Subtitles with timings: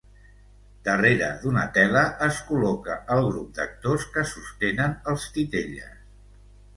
[0.85, 6.01] Darrere d'una tela es col·loca el grup d'actors que sostenen els titelles.